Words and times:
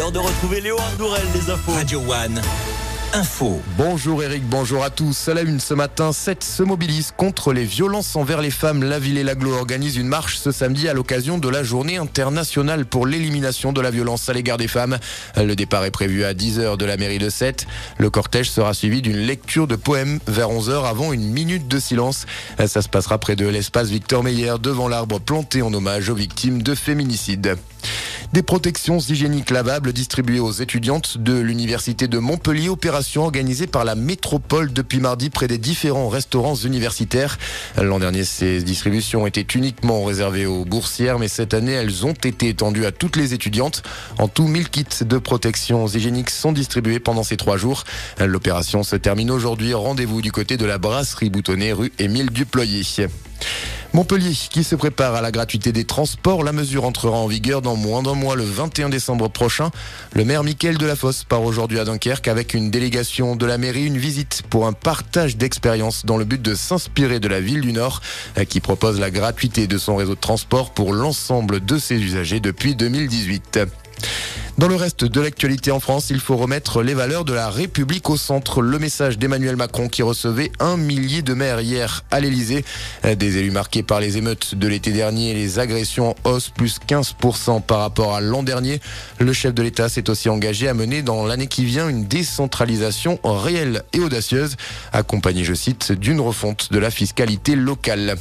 L'heure 0.00 0.12
de 0.12 0.18
retrouver 0.18 0.62
Léo 0.62 0.78
Andourel, 0.78 1.26
les 1.34 1.50
infos. 1.50 1.72
Radio 1.72 2.00
One. 2.00 2.40
Info. 3.12 3.60
Bonjour 3.76 4.22
Eric, 4.22 4.42
bonjour 4.44 4.82
à 4.82 4.88
tous. 4.88 5.28
À 5.28 5.34
la 5.34 5.42
une 5.42 5.60
ce 5.60 5.74
matin, 5.74 6.10
7 6.14 6.42
se 6.42 6.62
mobilisent 6.62 7.12
contre 7.14 7.52
les 7.52 7.66
violences 7.66 8.16
envers 8.16 8.40
les 8.40 8.50
femmes. 8.50 8.82
La 8.82 8.98
ville 8.98 9.18
et 9.18 9.22
l'aglo 9.22 9.52
organisent 9.52 9.98
une 9.98 10.08
marche 10.08 10.38
ce 10.38 10.52
samedi 10.52 10.88
à 10.88 10.94
l'occasion 10.94 11.36
de 11.36 11.50
la 11.50 11.62
journée 11.62 11.98
internationale 11.98 12.86
pour 12.86 13.06
l'élimination 13.06 13.74
de 13.74 13.82
la 13.82 13.90
violence 13.90 14.26
à 14.30 14.32
l'égard 14.32 14.56
des 14.56 14.68
femmes. 14.68 14.96
Le 15.36 15.54
départ 15.54 15.84
est 15.84 15.90
prévu 15.90 16.24
à 16.24 16.32
10h 16.32 16.78
de 16.78 16.84
la 16.86 16.96
mairie 16.96 17.18
de 17.18 17.28
7. 17.28 17.66
Le 17.98 18.08
cortège 18.08 18.50
sera 18.50 18.72
suivi 18.72 19.02
d'une 19.02 19.18
lecture 19.18 19.66
de 19.66 19.76
poèmes 19.76 20.18
vers 20.26 20.48
11h 20.48 20.88
avant 20.88 21.12
une 21.12 21.30
minute 21.30 21.68
de 21.68 21.78
silence. 21.78 22.24
Ça 22.66 22.80
se 22.80 22.88
passera 22.88 23.18
près 23.18 23.36
de 23.36 23.46
l'espace 23.46 23.90
Victor 23.90 24.22
Meyer 24.22 24.54
devant 24.62 24.88
l'arbre 24.88 25.20
planté 25.20 25.60
en 25.60 25.74
hommage 25.74 26.08
aux 26.08 26.14
victimes 26.14 26.62
de 26.62 26.74
féminicide. 26.74 27.58
Des 28.32 28.42
protections 28.42 29.00
hygiéniques 29.00 29.50
lavables 29.50 29.92
distribuées 29.92 30.38
aux 30.38 30.52
étudiantes 30.52 31.18
de 31.18 31.36
l'université 31.36 32.06
de 32.06 32.18
Montpellier, 32.18 32.68
opération 32.68 33.24
organisée 33.24 33.66
par 33.66 33.84
la 33.84 33.96
métropole 33.96 34.72
depuis 34.72 35.00
mardi 35.00 35.30
près 35.30 35.48
des 35.48 35.58
différents 35.58 36.08
restaurants 36.08 36.54
universitaires. 36.54 37.38
L'an 37.76 37.98
dernier, 37.98 38.22
ces 38.22 38.62
distributions 38.62 39.26
étaient 39.26 39.40
uniquement 39.40 40.04
réservées 40.04 40.46
aux 40.46 40.64
boursières, 40.64 41.18
mais 41.18 41.26
cette 41.26 41.54
année, 41.54 41.72
elles 41.72 42.06
ont 42.06 42.12
été 42.12 42.48
étendues 42.48 42.86
à 42.86 42.92
toutes 42.92 43.16
les 43.16 43.34
étudiantes. 43.34 43.82
En 44.18 44.28
tout, 44.28 44.46
1000 44.46 44.68
kits 44.68 44.84
de 45.00 45.18
protections 45.18 45.88
hygiéniques 45.88 46.30
sont 46.30 46.52
distribués 46.52 47.00
pendant 47.00 47.24
ces 47.24 47.36
trois 47.36 47.56
jours. 47.56 47.82
L'opération 48.20 48.84
se 48.84 48.94
termine 48.94 49.32
aujourd'hui. 49.32 49.74
Rendez-vous 49.74 50.22
du 50.22 50.30
côté 50.30 50.56
de 50.56 50.66
la 50.66 50.78
brasserie 50.78 51.30
boutonnée 51.30 51.72
rue 51.72 51.92
Émile 51.98 52.30
Duployer. 52.30 52.84
Montpellier 53.92 54.34
qui 54.50 54.62
se 54.62 54.76
prépare 54.76 55.16
à 55.16 55.20
la 55.20 55.32
gratuité 55.32 55.72
des 55.72 55.84
transports. 55.84 56.44
La 56.44 56.52
mesure 56.52 56.84
entrera 56.84 57.18
en 57.18 57.26
vigueur 57.26 57.60
dans 57.60 57.74
moins 57.74 58.02
d'un 58.02 58.14
mois 58.14 58.36
le 58.36 58.44
21 58.44 58.88
décembre 58.88 59.28
prochain. 59.28 59.70
Le 60.14 60.24
maire 60.24 60.44
Mickaël 60.44 60.78
Delafosse 60.78 61.24
part 61.24 61.42
aujourd'hui 61.42 61.80
à 61.80 61.84
Dunkerque 61.84 62.28
avec 62.28 62.54
une 62.54 62.70
délégation 62.70 63.34
de 63.34 63.46
la 63.46 63.58
mairie, 63.58 63.86
une 63.86 63.98
visite 63.98 64.42
pour 64.48 64.68
un 64.68 64.72
partage 64.72 65.36
d'expérience 65.36 66.06
dans 66.06 66.18
le 66.18 66.24
but 66.24 66.40
de 66.40 66.54
s'inspirer 66.54 67.18
de 67.18 67.26
la 67.26 67.40
ville 67.40 67.62
du 67.62 67.72
Nord 67.72 68.00
qui 68.48 68.60
propose 68.60 69.00
la 69.00 69.10
gratuité 69.10 69.66
de 69.66 69.76
son 69.76 69.96
réseau 69.96 70.14
de 70.14 70.20
transport 70.20 70.70
pour 70.70 70.92
l'ensemble 70.92 71.64
de 71.64 71.78
ses 71.78 71.96
usagers 71.96 72.40
depuis 72.40 72.76
2018. 72.76 73.60
Dans 74.60 74.68
le 74.68 74.74
reste 74.74 75.06
de 75.06 75.22
l'actualité 75.22 75.70
en 75.70 75.80
France, 75.80 76.10
il 76.10 76.20
faut 76.20 76.36
remettre 76.36 76.82
les 76.82 76.92
valeurs 76.92 77.24
de 77.24 77.32
la 77.32 77.48
République 77.48 78.10
au 78.10 78.18
centre. 78.18 78.60
Le 78.60 78.78
message 78.78 79.16
d'Emmanuel 79.16 79.56
Macron 79.56 79.88
qui 79.88 80.02
recevait 80.02 80.52
un 80.60 80.76
millier 80.76 81.22
de 81.22 81.32
maires 81.32 81.62
hier 81.62 82.04
à 82.10 82.20
l'Elysée. 82.20 82.62
Des 83.02 83.38
élus 83.38 83.52
marqués 83.52 83.82
par 83.82 84.00
les 84.00 84.18
émeutes 84.18 84.54
de 84.54 84.68
l'été 84.68 84.92
dernier 84.92 85.30
et 85.30 85.34
les 85.34 85.58
agressions 85.60 86.10
en 86.10 86.14
hausse 86.30 86.50
plus 86.50 86.78
15% 86.86 87.62
par 87.62 87.78
rapport 87.78 88.14
à 88.14 88.20
l'an 88.20 88.42
dernier. 88.42 88.80
Le 89.18 89.32
chef 89.32 89.54
de 89.54 89.62
l'État 89.62 89.88
s'est 89.88 90.10
aussi 90.10 90.28
engagé 90.28 90.68
à 90.68 90.74
mener 90.74 91.00
dans 91.00 91.24
l'année 91.24 91.46
qui 91.46 91.64
vient 91.64 91.88
une 91.88 92.04
décentralisation 92.04 93.18
réelle 93.24 93.82
et 93.94 94.00
audacieuse, 94.00 94.56
accompagnée, 94.92 95.44
je 95.44 95.54
cite, 95.54 95.92
d'une 95.92 96.20
refonte 96.20 96.70
de 96.70 96.78
la 96.78 96.90
fiscalité 96.90 97.56
locale. 97.56 98.18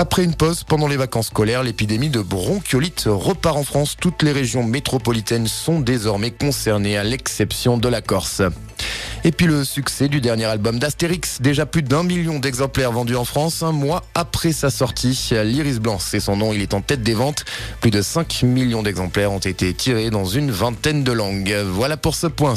Après 0.00 0.24
une 0.24 0.34
pause 0.34 0.64
pendant 0.64 0.88
les 0.88 0.96
vacances 0.96 1.26
scolaires, 1.26 1.62
l'épidémie 1.62 2.08
de 2.08 2.22
bronchiolite 2.22 3.04
repart 3.04 3.58
en 3.58 3.64
France. 3.64 3.98
Toutes 4.00 4.22
les 4.22 4.32
régions 4.32 4.62
métropolitaines 4.62 5.46
sont 5.46 5.78
désormais 5.78 6.30
concernées, 6.30 6.96
à 6.96 7.04
l'exception 7.04 7.76
de 7.76 7.86
la 7.86 8.00
Corse. 8.00 8.40
Et 9.22 9.32
puis 9.32 9.46
le 9.46 9.64
succès 9.64 10.08
du 10.08 10.22
dernier 10.22 10.46
album 10.46 10.78
d'Astérix, 10.78 11.42
déjà 11.42 11.66
plus 11.66 11.82
d'un 11.82 12.02
million 12.02 12.38
d'exemplaires 12.38 12.90
vendus 12.90 13.16
en 13.16 13.26
France, 13.26 13.62
un 13.62 13.72
mois 13.72 14.02
après 14.14 14.52
sa 14.52 14.70
sortie. 14.70 15.28
L'Iris 15.44 15.78
Blanc, 15.78 15.98
c'est 15.98 16.20
son 16.20 16.36
nom, 16.36 16.54
il 16.54 16.62
est 16.62 16.72
en 16.72 16.80
tête 16.80 17.02
des 17.02 17.12
ventes. 17.12 17.44
Plus 17.82 17.90
de 17.90 18.00
5 18.00 18.44
millions 18.44 18.82
d'exemplaires 18.82 19.32
ont 19.32 19.38
été 19.38 19.74
tirés 19.74 20.08
dans 20.08 20.24
une 20.24 20.50
vingtaine 20.50 21.04
de 21.04 21.12
langues. 21.12 21.54
Voilà 21.66 21.98
pour 21.98 22.14
ce 22.14 22.26
point. 22.28 22.56